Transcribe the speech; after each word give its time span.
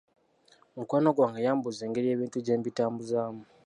Mukwano 0.75 1.09
gwange 1.17 1.39
yambuuza 1.45 1.81
engeri 1.83 2.07
ebintu 2.11 2.37
gye 2.45 2.55
mbitambuzaamu. 2.59 3.43